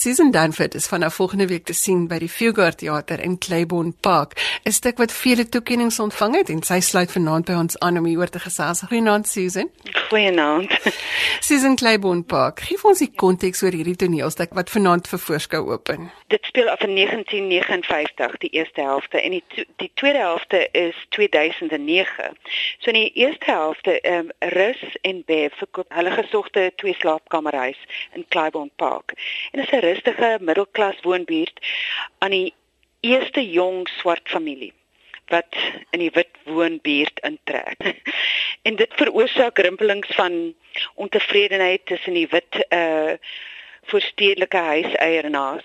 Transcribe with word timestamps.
Susan 0.00 0.30
Danford 0.30 0.74
is 0.74 0.86
vanaf 0.86 1.14
volgende 1.14 1.46
week 1.46 1.64
te 1.64 1.74
sien 1.74 2.04
by 2.06 2.20
die 2.22 2.28
Fugard 2.30 2.78
Theater 2.78 3.18
in 3.18 3.32
Claiborne 3.38 3.90
Park. 4.00 4.36
'n 4.62 4.70
Stuk 4.72 4.98
wat 4.98 5.12
vele 5.12 5.48
toekenninge 5.48 6.02
ontvang 6.02 6.36
het 6.36 6.48
en 6.48 6.62
sy 6.62 6.78
sluit 6.80 7.10
vanaand 7.10 7.44
by 7.44 7.56
ons 7.58 7.78
aan 7.78 7.98
om 7.98 8.04
hieroor 8.06 8.30
te 8.30 8.38
gesels. 8.38 8.82
Goeienaand 8.86 9.26
Susan. 9.26 9.70
Goeienaand. 10.08 10.70
Susan 11.48 11.74
Claiborne 11.76 12.22
Park. 12.22 12.60
Gee 12.60 12.78
ons 12.82 12.98
die 12.98 13.10
konteks 13.10 13.62
oor 13.62 13.74
hierdie 13.74 13.96
toneelstuk 13.96 14.54
wat 14.54 14.70
vanaand 14.70 15.08
vir 15.08 15.18
voorskou 15.18 15.64
open. 15.72 16.12
Dit 16.28 16.46
speel 16.46 16.68
af 16.68 16.80
in 16.86 16.94
1959, 16.94 18.38
die 18.38 18.50
eerste 18.54 18.80
helfte 18.80 19.20
en 19.20 19.30
die 19.30 19.66
die 19.82 19.90
tweede 19.94 20.18
helfte 20.18 20.68
is 20.72 20.94
2009. 21.08 22.38
So 22.78 22.94
in 22.94 23.00
die 23.00 23.12
eerste 23.18 23.50
helfte, 23.50 24.00
ehm 24.00 24.30
um, 24.30 24.30
Rus 24.54 24.94
en 25.02 25.24
Bev 25.26 25.58
verkoop 25.58 25.90
hulle 25.90 26.10
gesogte 26.10 26.72
twee 26.76 26.94
slaapkamerhuis 26.94 27.78
in 28.14 28.24
Claiborne 28.28 28.70
Park. 28.76 29.18
En 29.50 29.58
dit 29.60 29.66
is 29.66 29.74
'n 29.74 29.87
rustige 29.88 30.36
middelklas 30.40 31.00
woonbuurt 31.02 31.66
aan 32.18 32.34
die 32.36 32.54
eerste 33.00 33.44
jong 33.50 33.88
swart 33.98 34.28
familie 34.28 34.72
wat 35.28 35.56
in 35.90 36.00
die 36.00 36.12
wit 36.12 36.30
woonbuurt 36.44 37.20
intrek. 37.20 37.76
en 38.66 38.76
dit 38.76 38.94
veroorsaak 38.96 39.58
rimpelings 39.58 40.08
van 40.16 40.54
ontevredenheid 40.94 41.86
tussen 41.86 42.16
die 42.16 42.28
wit 42.30 42.64
uh 42.68 43.12
voorstedelike 43.88 44.56
huiseienaars. 44.56 45.64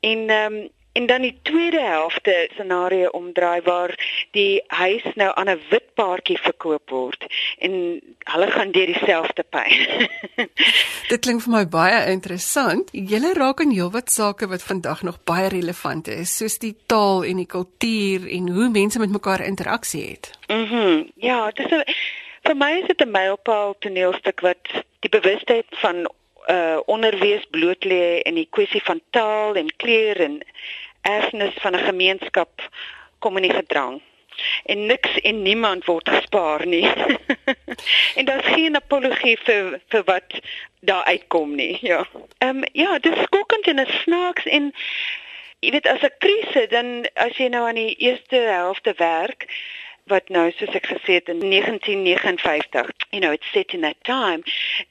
En 0.00 0.28
ehm 0.30 0.54
um, 0.54 0.68
En 0.96 1.06
dan 1.06 1.22
die 1.22 1.38
tweede 1.42 1.80
helfte 1.80 2.48
scenario 2.52 3.08
omdraai 3.08 3.60
waar 3.64 3.92
die 4.30 4.64
huis 4.66 5.04
nou 5.14 5.30
aan 5.34 5.50
'n 5.50 5.60
wit 5.70 5.88
paartjie 5.94 6.38
verkoop 6.38 6.90
word 6.90 7.26
en 7.58 8.00
hulle 8.32 8.50
gaan 8.50 8.70
deur 8.72 8.86
dieselfde 8.86 9.44
pyn. 9.50 10.08
Dit 11.12 11.20
klink 11.20 11.42
vir 11.44 11.52
my 11.52 11.64
baie 11.68 12.00
interessant. 12.12 12.88
Julle 12.92 13.34
raak 13.36 13.60
aan 13.60 13.76
heelwat 13.76 14.10
sake 14.10 14.48
wat 14.48 14.62
vandag 14.62 15.02
nog 15.02 15.20
baie 15.24 15.48
relevant 15.48 16.08
is, 16.08 16.36
soos 16.36 16.58
die 16.58 16.76
taal 16.86 17.24
en 17.24 17.36
die 17.36 17.50
kultuur 17.56 18.24
en 18.38 18.48
hoe 18.48 18.68
mense 18.68 18.98
met 18.98 19.12
mekaar 19.12 19.44
interaksie 19.44 20.04
het. 20.10 20.32
Mhm. 20.48 20.74
Mm 20.76 21.04
ja, 21.16 21.50
dis 21.50 21.72
'n 21.72 21.84
vir 22.46 22.56
my 22.56 22.72
is 22.80 22.86
dit 22.86 23.00
'n 23.00 23.10
mylpaal 23.10 23.76
toneelstuk 23.78 24.40
wat 24.40 24.64
die 25.00 25.10
bewustheid 25.10 25.66
van 25.84 26.08
uh 26.48 26.78
onderwys 26.86 27.44
bloot 27.50 27.84
lê 27.84 28.22
in 28.22 28.34
die 28.34 28.48
kwessie 28.50 28.82
van 28.84 29.00
taal 29.10 29.56
en 29.58 29.76
kleur 29.76 30.20
en 30.20 30.42
erfenis 31.06 31.54
van 31.62 31.74
'n 31.76 31.88
gemeenskap 31.90 32.68
kom 33.18 33.36
in 33.36 33.48
die 33.48 33.56
gedrang 33.56 34.00
en 34.64 34.86
niks 34.86 35.20
en 35.20 35.42
niemand 35.42 35.84
word 35.84 36.08
gespaar 36.08 36.66
nie. 36.66 36.88
en 38.18 38.24
daar's 38.24 38.46
geen 38.46 38.76
apologie 38.76 39.38
vir 39.44 39.80
vir 39.88 40.04
wat 40.04 40.40
daar 40.80 41.04
uitkom 41.04 41.54
nie. 41.54 41.78
Ja. 41.80 42.06
Ehm 42.38 42.56
um, 42.56 42.64
ja, 42.72 42.98
dis 42.98 43.22
skokkend 43.22 43.66
en 43.66 43.86
snaaks 43.86 44.44
en 44.46 44.72
jy 45.60 45.70
weet 45.70 45.86
as 45.86 46.02
'n 46.02 46.14
krisis 46.18 46.68
dan 46.68 47.08
as 47.14 47.36
jy 47.36 47.48
nou 47.48 47.64
aan 47.68 47.80
die 47.80 47.96
eerste 47.96 48.36
helfte 48.36 48.92
werk 48.96 49.48
wat 50.06 50.28
nou 50.28 50.50
soos 50.54 50.74
ek 50.78 50.86
gesê 50.86 51.18
het 51.18 51.28
in 51.28 51.40
1959 51.40 52.90
you 53.10 53.20
know 53.20 53.32
it's 53.32 53.50
set 53.52 53.72
in 53.74 53.80
that 53.80 53.98
time 54.02 54.42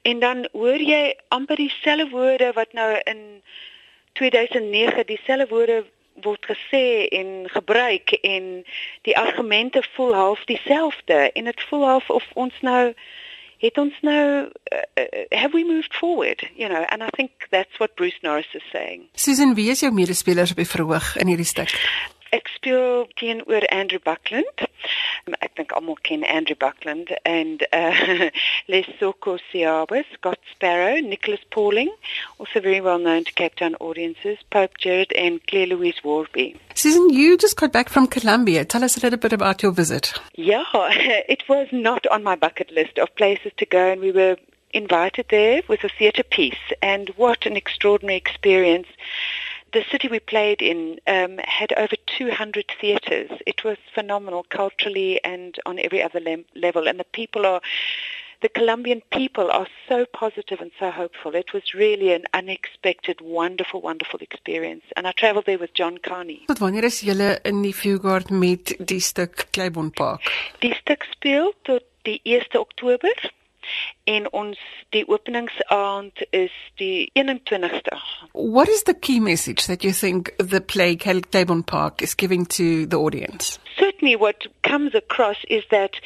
en 0.01 0.19
dan 0.19 0.47
hoor 0.51 0.81
jy 0.81 1.15
amper 1.27 1.55
dieselfde 1.55 2.09
woorde 2.09 2.51
wat 2.53 2.73
nou 2.73 2.89
in 3.03 3.21
2009 4.19 5.05
dieselfde 5.05 5.47
woorde 5.47 5.85
word 6.23 6.45
gesê 6.45 7.07
en 7.11 7.49
gebruik 7.49 8.11
en 8.21 8.65
die 9.01 9.17
argumente 9.17 9.83
voel 9.95 10.13
half 10.13 10.43
dieselfde 10.45 11.31
en 11.31 11.43
dit 11.43 11.61
voel 11.69 11.85
half 11.85 12.09
of 12.09 12.23
ons 12.33 12.53
nou 12.61 12.93
het 13.57 13.77
ons 13.77 13.93
nou 14.01 14.25
uh, 14.45 15.03
have 15.29 15.53
we 15.53 15.63
moved 15.63 15.95
forward? 15.95 16.43
You 16.55 16.69
know 16.69 16.83
and 16.89 17.03
i 17.03 17.09
think 17.09 17.31
that's 17.49 17.77
what 17.77 17.95
Bruce 17.95 18.19
Norris 18.21 18.53
is 18.53 18.63
saying. 18.71 19.07
Susan 19.13 19.55
wie 19.55 19.69
is 19.69 19.79
jou 19.79 19.91
medespelers 19.93 20.51
op 20.51 20.57
die 20.57 20.69
verhoog 20.69 21.15
in 21.15 21.27
hierdie 21.27 21.47
stuk 21.47 21.73
ek 22.35 22.49
speel 22.55 23.07
teenoor 23.19 23.65
Andrew 23.71 23.99
Buckland. 24.03 24.65
Ek 25.41 25.55
dink 25.57 25.73
almal 25.77 25.97
ken 26.03 26.23
Andrew 26.23 26.55
Buckland 26.55 27.13
and 27.25 27.65
uh, 27.71 28.29
Lesoko 28.71 29.37
Siabe, 29.47 30.03
Scott 30.13 30.39
Sparrow, 30.51 30.99
Nicholas 30.99 31.43
Pauling, 31.49 31.91
also 32.37 32.59
very 32.59 32.81
well 32.81 32.99
known 32.99 33.23
to 33.23 33.33
Cape 33.33 33.55
Town 33.55 33.75
audiences, 33.79 34.37
Pope 34.49 34.77
Jared 34.77 35.13
and 35.13 35.45
Claire 35.47 35.67
Louise 35.67 36.03
Warby. 36.03 36.59
Susan, 36.75 37.09
you 37.09 37.37
just 37.37 37.57
got 37.57 37.71
back 37.71 37.89
from 37.89 38.07
Colombia. 38.07 38.65
Tell 38.65 38.83
us 38.83 38.97
a 38.97 38.99
little 38.99 39.19
bit 39.19 39.33
about 39.33 39.63
your 39.63 39.71
visit. 39.71 40.13
Yeah, 40.35 40.65
it 40.73 41.43
was 41.47 41.67
not 41.71 42.05
on 42.07 42.23
my 42.23 42.35
bucket 42.35 42.71
list 42.71 42.99
of 42.99 43.15
places 43.15 43.53
to 43.57 43.65
go 43.65 43.91
and 43.91 44.01
we 44.01 44.11
were 44.11 44.35
invited 44.75 45.25
there 45.29 45.61
with 45.69 45.83
a 45.85 45.89
theatre 45.89 46.23
piece 46.23 46.65
and 46.81 47.09
what 47.15 47.45
an 47.45 47.55
extraordinary 47.55 48.17
experience 48.17 48.87
the 49.75 49.83
city 49.91 50.07
we 50.07 50.19
played 50.19 50.61
in 50.61 50.99
um, 51.05 51.37
had 51.43 51.73
over 51.73 51.97
200 52.17 52.71
theatres. 52.79 53.29
It 53.45 53.65
was 53.65 53.77
phenomenal 53.93 54.45
culturally 54.49 55.19
and 55.25 55.53
on 55.65 55.79
every 55.79 56.01
other 56.01 56.21
le- 56.21 56.45
level. 56.55 56.87
And 56.87 56.97
the 56.97 57.11
people 57.11 57.45
are, 57.45 57.59
the 58.41 58.47
Colombian 58.47 59.01
people 59.11 59.51
are 59.51 59.67
so 59.89 60.05
positive 60.05 60.61
and 60.61 60.71
so 60.79 60.91
hopeful. 60.91 61.35
It 61.35 61.51
was 61.53 61.73
really 61.73 62.13
an 62.13 62.23
unexpected, 62.33 63.19
wonderful, 63.19 63.81
wonderful 63.81 64.19
experience. 64.21 64.85
And 64.95 65.05
I 65.07 65.11
traveled 65.11 65.45
there 65.45 65.59
with 65.59 65.73
John 65.73 65.97
Carney. 65.97 66.45
Tot 66.47 66.63
wanneer 66.63 66.87
is 66.87 67.01
julle 67.03 67.39
in 67.43 67.61
die 67.61 67.75
Fugard 67.75 68.31
met 68.31 68.77
die 68.79 69.01
stuk 69.03 69.47
Claiborne 69.51 69.91
Park? 69.91 70.23
Die 70.63 70.73
stuk 70.79 71.03
speel 71.11 71.51
tot 71.63 71.83
die 72.07 72.21
1 72.23 72.55
Oktober 72.55 73.11
en 74.05 74.27
ons 74.31 74.57
die 74.89 75.03
openingsaand 75.07 76.25
is 76.31 76.51
die 76.77 77.09
21ste. 77.17 77.97
What 78.33 78.69
is 78.69 78.83
the 78.83 78.93
key 78.93 79.19
message 79.19 79.67
that 79.67 79.83
you 79.83 79.93
think 79.93 80.33
the 80.37 80.61
play 80.61 80.95
Claiborne 80.95 81.63
Park 81.63 82.01
is 82.01 82.15
giving 82.15 82.45
to 82.57 82.85
the 82.85 82.97
audience? 82.97 83.59
Certainly 83.77 84.15
what 84.15 84.47
comes 84.63 84.95
across 84.95 85.37
is 85.49 85.63
that 85.71 85.99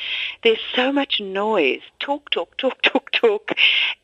there's 0.43 0.63
so 0.75 0.91
much 0.91 1.19
noise, 1.19 1.81
talk 1.99 2.29
talk 2.31 2.57
talk 2.57 2.81
talk 2.83 3.11
talk 3.11 3.51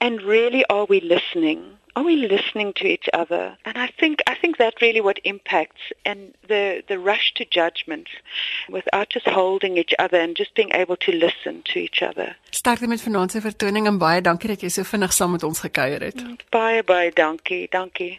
and 0.01 0.21
really 0.21 0.65
are 0.69 0.85
we 0.85 1.01
listening? 1.01 1.77
Are 1.95 2.03
we 2.03 2.15
listening 2.15 2.73
to 2.73 2.85
each 2.85 3.07
other? 3.13 3.57
And 3.63 3.77
I 3.77 3.87
think 3.99 4.19
I 4.27 4.35
think 4.35 4.57
that 4.57 4.81
really 4.81 5.01
what 5.01 5.19
impacts 5.23 5.81
and 6.03 6.33
the 6.47 6.83
the 6.87 6.97
rush 6.99 7.33
to 7.35 7.45
judgment 7.45 8.07
without 8.69 9.09
just 9.09 9.27
holding 9.27 9.77
each 9.77 9.93
other 9.99 10.19
and 10.19 10.35
just 10.35 10.53
being 10.55 10.71
able 10.73 10.97
to 10.97 11.11
listen 11.11 11.61
to 11.73 11.79
each 11.79 12.01
other. 12.01 12.35
Sterkte 12.49 12.87
met 12.87 13.01
vanaand 13.01 13.31
se 13.31 13.41
vertoning 13.41 13.87
en 13.87 13.97
baie 13.97 14.21
dankie 14.21 14.49
dat 14.49 14.61
jy 14.61 14.69
so 14.69 14.83
vinnig 14.83 15.13
saam 15.13 15.31
met 15.31 15.43
ons 15.43 15.59
gekuier 15.59 16.01
het. 16.01 16.23
Baie 16.49 16.83
baie 16.83 17.11
dankie, 17.11 17.67
dankie. 17.69 18.17